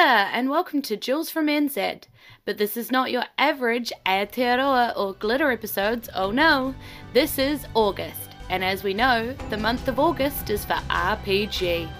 [0.00, 2.04] and welcome to Jules from NZ.
[2.44, 6.72] But this is not your average Aotearoa or glitter episodes, oh no.
[7.12, 11.90] This is August, and as we know, the month of August is for RPG.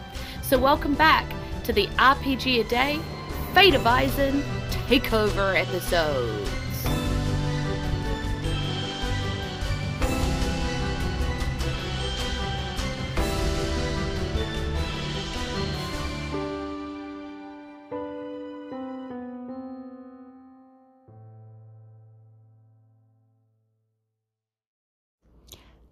[0.43, 1.27] So welcome back
[1.65, 3.01] to the RPG A Day
[3.53, 4.45] Fate of Eisen
[4.87, 6.68] Takeover episodes.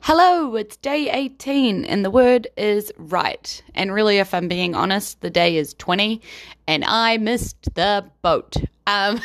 [0.08, 3.60] Hello, it's day 18, and the word is right.
[3.74, 6.22] And really, if I'm being honest, the day is 20,
[6.68, 8.54] and I missed the boat.
[8.86, 9.20] Um,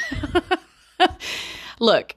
[1.80, 2.16] look,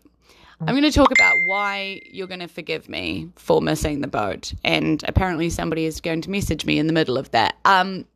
[0.63, 4.55] I'm going to talk about why you're going to forgive me for missing the boat.
[4.65, 7.57] And apparently, somebody is going to message me in the middle of that.
[7.67, 8.07] Um,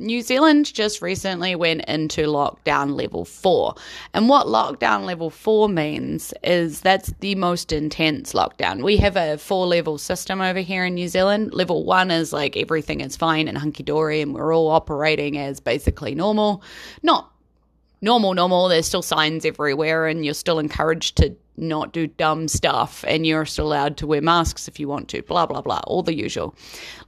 [0.00, 3.74] New Zealand just recently went into lockdown level four.
[4.14, 8.82] And what lockdown level four means is that's the most intense lockdown.
[8.82, 11.52] We have a four level system over here in New Zealand.
[11.52, 15.60] Level one is like everything is fine and hunky dory, and we're all operating as
[15.60, 16.62] basically normal.
[17.02, 17.30] Not
[18.00, 18.68] normal, normal.
[18.68, 23.44] There's still signs everywhere, and you're still encouraged to not do dumb stuff, and you're
[23.44, 26.54] still allowed to wear masks if you want to, blah, blah, blah, all the usual.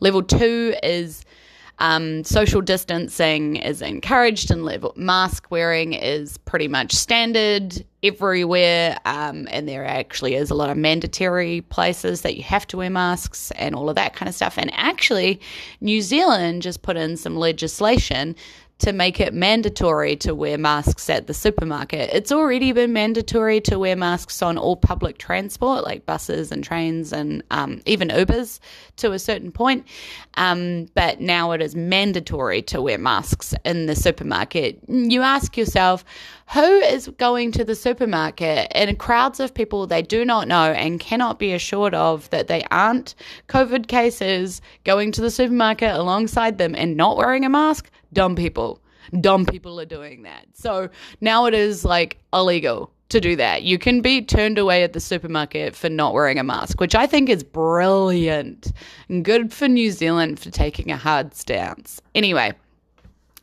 [0.01, 1.25] Level two is
[1.83, 8.97] um, social distancing is encouraged and level mask wearing is pretty much standard everywhere.
[9.05, 12.89] Um, and there actually is a lot of mandatory places that you have to wear
[12.89, 14.59] masks and all of that kind of stuff.
[14.59, 15.41] And actually,
[15.81, 18.37] New Zealand just put in some legislation
[18.79, 22.11] to make it mandatory to wear masks at the supermarket.
[22.13, 27.13] It's already been mandatory to wear masks on all public transport, like buses and trains
[27.13, 28.59] and um, even Ubers
[28.97, 29.87] to a certain point.
[30.35, 34.81] Um, but now it is mandatory to wear masks in the supermarket.
[34.89, 36.05] You ask yourself,
[36.53, 41.01] who is going to the supermarket in crowds of people they do not know and
[41.01, 43.15] cannot be assured of that they aren't
[43.49, 47.91] COVID cases going to the supermarket alongside them and not wearing a mask?
[48.13, 48.81] Dumb people.
[49.21, 50.47] Dumb people are doing that.
[50.55, 50.89] So
[51.21, 53.63] now it is like illegal to do that.
[53.63, 57.07] You can be turned away at the supermarket for not wearing a mask, which I
[57.07, 58.73] think is brilliant
[59.09, 62.01] and good for New Zealand for taking a hard stance.
[62.15, 62.53] Anyway,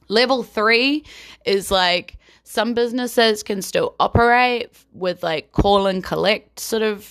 [0.08, 1.04] level three
[1.46, 7.04] is like some businesses can still operate with like call and collect sort of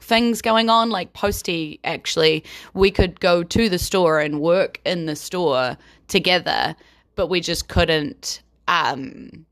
[0.00, 2.44] things going on like postie actually
[2.74, 6.76] we could go to the store and work in the store together
[7.14, 9.46] but we just couldn't um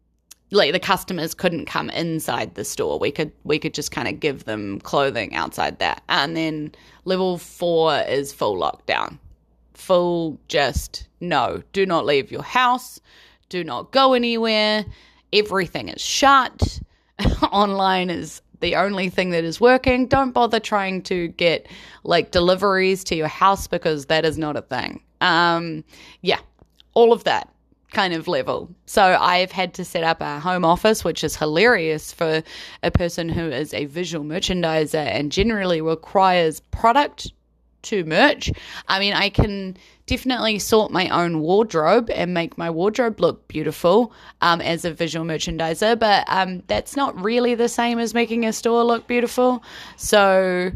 [0.53, 2.99] like the customers couldn't come inside the store.
[2.99, 6.03] We could we could just kind of give them clothing outside that.
[6.09, 6.73] And then
[7.05, 9.19] level 4 is full lockdown.
[9.75, 13.01] Full just no, do not leave your house,
[13.49, 14.85] do not go anywhere.
[15.33, 16.81] Everything is shut.
[17.51, 20.07] Online is the only thing that is working.
[20.07, 21.67] Don't bother trying to get
[22.05, 25.03] like deliveries to your house because that is not a thing.
[25.23, 25.83] Um
[26.21, 26.41] yeah,
[26.95, 27.49] all of that
[27.93, 28.71] kind of level.
[28.87, 32.43] So I've had to set up a home office, which is hilarious for
[32.83, 37.33] a person who is a visual merchandiser and generally requires product
[37.83, 38.51] to merch.
[38.89, 39.77] I mean, I can
[40.07, 45.27] definitely sort my own wardrobe and make my wardrobe look beautiful um, as a visual
[45.27, 49.63] merchandiser, but um, that's not really the same as making a store look beautiful.
[49.97, 50.73] So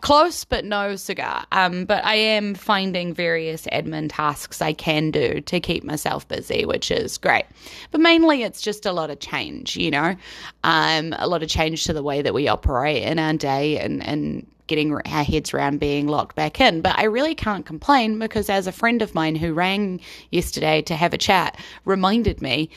[0.00, 1.44] close but no cigar.
[1.52, 6.64] Um, but I am finding various admin tasks I can do to keep myself busy,
[6.64, 7.44] which is great.
[7.90, 10.16] But mainly it's just a lot of change, you know,
[10.64, 14.06] um, a lot of change to the way that we operate in our day and,
[14.06, 16.80] and getting our heads around being locked back in.
[16.80, 20.96] But I really can't complain because, as a friend of mine who rang yesterday to
[20.96, 22.70] have a chat reminded me,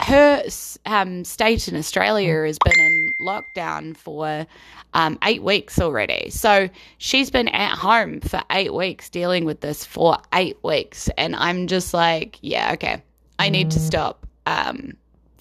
[0.00, 0.42] her
[0.86, 4.46] um, state in Australia has been in lockdown for
[4.92, 6.30] um, eight weeks already.
[6.30, 6.68] So
[6.98, 11.08] she's been at home for eight weeks dealing with this for eight weeks.
[11.16, 13.02] And I'm just like, yeah, okay,
[13.38, 13.86] I need to mm.
[13.86, 14.26] stop.
[14.46, 14.94] Um,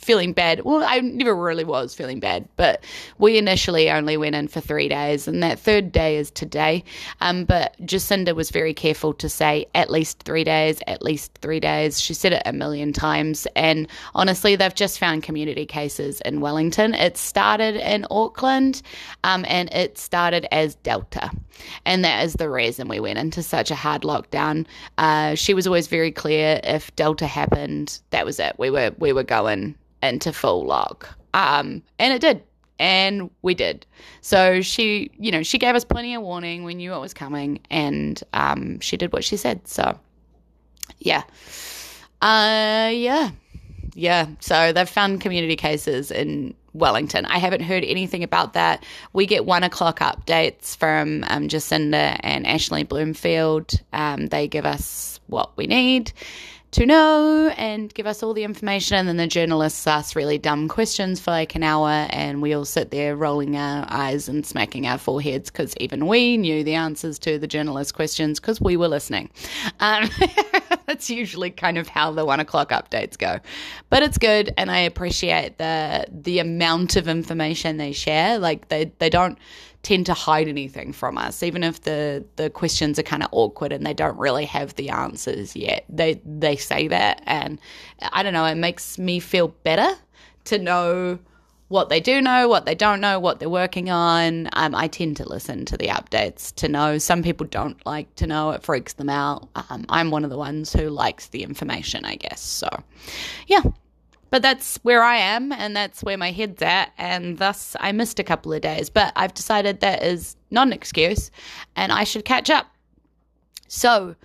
[0.03, 0.61] feeling bad.
[0.63, 2.83] Well, I never really was feeling bad, but
[3.17, 6.83] we initially only went in for three days, and that third day is today.
[7.21, 11.59] Um, but Jacinda was very careful to say at least three days, at least three
[11.59, 12.00] days.
[12.00, 16.94] She said it a million times, and honestly, they've just found community cases in Wellington.
[16.94, 18.81] It started in Auckland,
[19.23, 21.31] um, and it started as Delta,
[21.85, 24.65] and that is the reason we went into such a hard lockdown.
[24.97, 28.55] Uh, she was always very clear if Delta happened, that was it.
[28.57, 31.17] We were we were going into full lock.
[31.33, 32.44] Um, and it did.
[32.79, 33.85] And we did.
[34.21, 36.63] So she, you know, she gave us plenty of warning.
[36.63, 37.59] We knew what was coming.
[37.69, 39.67] And um, she did what she said.
[39.67, 40.00] So,
[41.00, 41.23] yeah.
[42.21, 43.31] Uh, yeah.
[43.94, 44.27] yeah.
[44.39, 47.25] So they've found community cases in Wellington.
[47.25, 48.83] I haven't heard anything about that.
[49.13, 53.73] We get one o'clock updates from um, Jacinda and Ashley Bloomfield.
[53.94, 56.11] Um, they give us what we need
[56.74, 58.98] to know and give us all the information.
[58.98, 62.66] And then the journalists ask really dumb questions for like an hour, and we all
[62.66, 67.20] sit there rolling our eyes and smacking our foreheads because even we knew the answers
[67.20, 69.30] to the journalist questions because we were listening.
[69.80, 70.10] Um,
[70.88, 73.40] that's usually kind of how the one o'clock updates go,
[73.90, 78.40] but it's good, and I appreciate the the amount of information they share.
[78.40, 79.38] Like they they don't
[79.83, 83.71] tend to hide anything from us, even if the the questions are kind of awkward
[83.71, 85.85] and they don't really have the answers yet.
[85.89, 87.59] They they say that, and
[88.12, 88.45] I don't know.
[88.45, 89.95] It makes me feel better
[90.45, 91.19] to know
[91.68, 94.47] what they do know, what they don't know, what they're working on.
[94.53, 96.97] Um, I tend to listen to the updates to know.
[96.97, 99.50] Some people don't like to know; it freaks them out.
[99.69, 102.41] Um, I'm one of the ones who likes the information, I guess.
[102.41, 102.69] So,
[103.47, 103.63] yeah,
[104.33, 106.91] but that's where I am and that's where my head's at.
[106.97, 108.89] And thus, I missed a couple of days.
[108.89, 111.30] But I've decided that is not an excuse
[111.75, 112.65] and I should catch up.
[113.68, 114.15] So,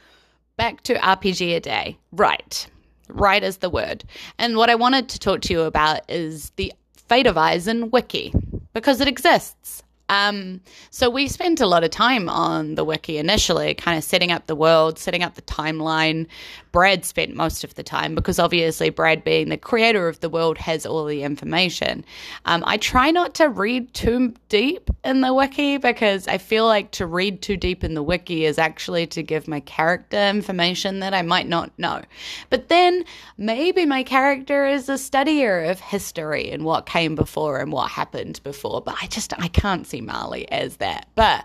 [0.57, 1.99] back to RPG a day.
[2.11, 2.67] Right.
[3.09, 4.03] Right is the word.
[4.39, 8.33] And what I wanted to talk to you about is the Fate of Eisen wiki
[8.73, 9.83] because it exists.
[10.09, 10.61] Um,
[10.91, 14.47] so we spent a lot of time on the wiki initially, kind of setting up
[14.47, 16.27] the world, setting up the timeline.
[16.73, 20.59] Brad spent most of the time because obviously Brad, being the creator of the world,
[20.59, 22.05] has all the information.
[22.45, 26.91] Um, I try not to read too deep in the wiki because I feel like
[26.93, 31.15] to read too deep in the wiki is actually to give my character information that
[31.15, 32.03] I might not know.
[32.51, 33.05] But then
[33.37, 38.41] maybe my character is a studier of history and what came before and what happened
[38.43, 38.83] before.
[38.83, 41.09] But I just I can't see Marley as that.
[41.15, 41.45] But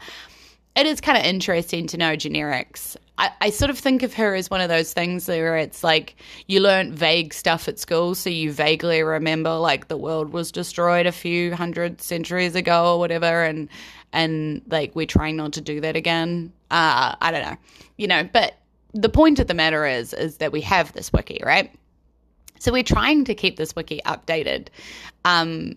[0.76, 2.98] it is kind of interesting to know generics.
[3.18, 6.16] I, I, sort of think of her as one of those things where it's like
[6.48, 11.06] you learn vague stuff at school, so you vaguely remember like the world was destroyed
[11.06, 13.70] a few hundred centuries ago or whatever, and
[14.14, 16.52] and like we're trying not to do that again.
[16.72, 17.58] Uh, I don't know,
[17.98, 18.28] you know.
[18.34, 18.56] But
[18.94, 21.72] the point of the matter is, is that we have this wiki, right?
[22.58, 24.70] So we're trying to keep this wiki updated,
[25.24, 25.76] um,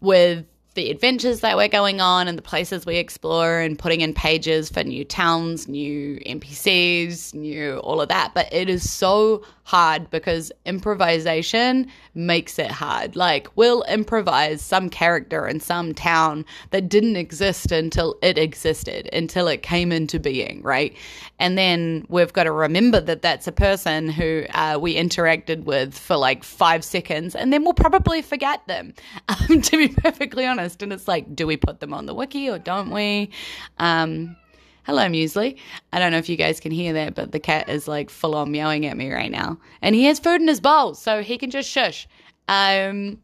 [0.00, 4.14] with the adventures that we're going on and the places we explore and putting in
[4.14, 8.32] pages for new towns, new NPCs, new all of that.
[8.34, 13.16] But it is so hard because improvisation makes it hard.
[13.16, 19.48] Like, we'll improvise some character in some town that didn't exist until it existed, until
[19.48, 20.96] it came into being, right?
[21.38, 25.96] And then we've got to remember that that's a person who uh, we interacted with
[25.96, 28.94] for like five seconds, and then we'll probably forget them,
[29.28, 30.61] um, to be perfectly honest.
[30.82, 33.30] And it's like, do we put them on the wiki or don't we?
[33.78, 34.36] Um,
[34.84, 35.58] Hello, Muesli.
[35.92, 38.34] I don't know if you guys can hear that, but the cat is like full
[38.34, 39.58] on meowing at me right now.
[39.80, 42.08] And he has food in his bowl, so he can just shush.
[42.48, 43.22] Um,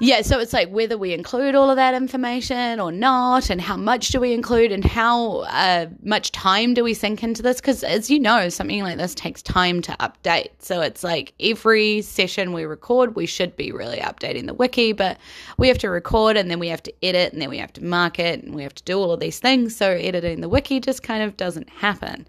[0.00, 3.76] yeah, so it's like whether we include all of that information or not, and how
[3.76, 7.60] much do we include, and how uh, much time do we sink into this?
[7.60, 10.48] Because as you know, something like this takes time to update.
[10.58, 15.18] So it's like every session we record, we should be really updating the wiki, but
[15.58, 17.84] we have to record and then we have to edit and then we have to
[17.84, 19.76] mark it and we have to do all of these things.
[19.76, 22.26] So editing the wiki just kind of doesn't happen.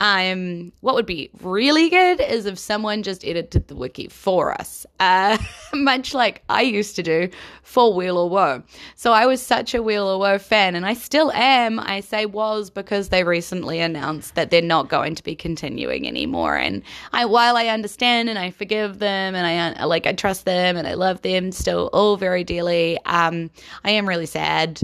[0.00, 4.86] Um, what would be really good is if someone just edited the wiki for us,
[4.98, 5.36] uh,
[5.74, 8.62] much like I used to do do for Wheel or Woe.
[8.94, 11.78] So I was such a Wheel or Woe fan, and I still am.
[11.78, 16.56] I say was because they recently announced that they're not going to be continuing anymore.
[16.56, 20.76] And I, while I understand and I forgive them, and I like I trust them
[20.76, 23.50] and I love them still all very dearly, um,
[23.84, 24.80] I am really sad.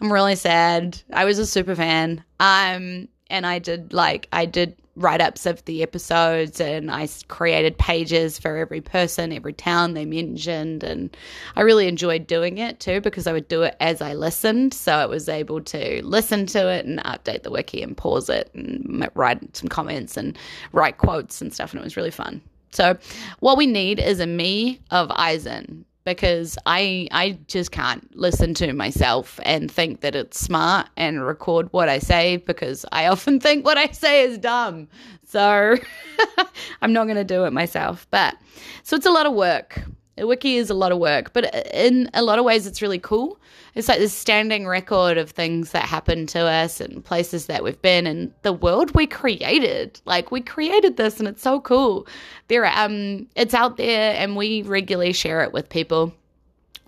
[0.00, 1.00] I'm really sad.
[1.12, 2.22] I was a super fan.
[2.40, 7.78] Um, and I did like I did write ups of the episodes and I created
[7.78, 10.82] pages for every person, every town they mentioned.
[10.82, 11.16] And
[11.56, 14.74] I really enjoyed doing it too because I would do it as I listened.
[14.74, 18.50] So I was able to listen to it and update the wiki and pause it
[18.54, 20.36] and write some comments and
[20.72, 21.72] write quotes and stuff.
[21.72, 22.42] And it was really fun.
[22.70, 22.98] So,
[23.40, 28.72] what we need is a me of Eisen because I I just can't listen to
[28.72, 33.64] myself and think that it's smart and record what I say because I often think
[33.64, 34.88] what I say is dumb.
[35.26, 35.76] So
[36.82, 38.06] I'm not going to do it myself.
[38.10, 38.36] But
[38.84, 39.82] so it's a lot of work.
[40.18, 42.98] A wiki is a lot of work, but in a lot of ways, it's really
[42.98, 43.40] cool.
[43.74, 47.80] It's like this standing record of things that happened to us and places that we've
[47.80, 50.00] been and the world we created.
[50.04, 52.06] Like we created this, and it's so cool.
[52.48, 56.12] There, um, it's out there, and we regularly share it with people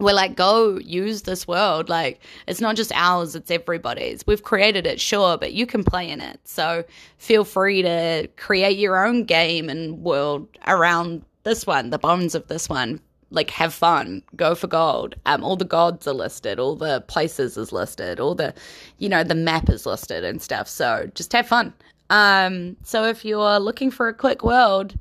[0.00, 1.88] we're like, go use this world.
[1.88, 4.26] Like, it's not just ours, it's everybody's.
[4.26, 6.40] We've created it, sure, but you can play in it.
[6.44, 6.84] So
[7.18, 12.48] feel free to create your own game and world around this one, the bones of
[12.48, 15.14] this one, like have fun, go for gold.
[15.26, 18.52] Um, all the gods are listed, all the places is listed, all the,
[18.98, 20.68] you know, the map is listed and stuff.
[20.68, 21.72] So just have fun.
[22.10, 24.94] Um, so if you're looking for a quick world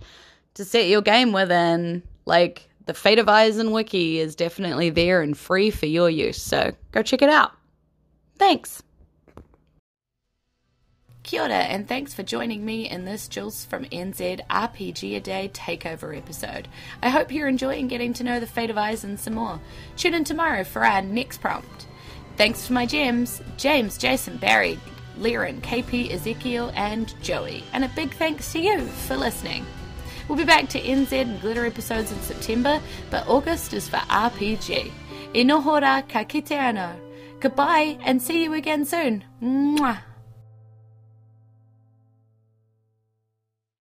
[0.53, 5.37] to set your game within, like the Fate of Eisen wiki is definitely there and
[5.37, 6.41] free for your use.
[6.41, 7.51] So go check it out.
[8.37, 8.83] Thanks.
[11.29, 15.51] Kia ora, and thanks for joining me in this Jules from NZ RPG A Day
[15.53, 16.67] takeover episode.
[17.03, 19.59] I hope you're enjoying getting to know the fate of Eisen some more.
[19.95, 21.85] Tune in tomorrow for our next prompt.
[22.35, 24.79] Thanks for my gems, James, Jason, Barry,
[25.19, 27.63] Liren, KP, Ezekiel, and Joey.
[27.73, 29.67] And a big thanks to you for listening.
[30.27, 32.81] We'll be back to NZ Glitter episodes in September,
[33.11, 34.91] but August is for RPG.
[35.35, 36.91] Inohora ka kite anō.
[37.39, 39.23] Goodbye, and see you again soon.
[39.43, 39.99] Mwah.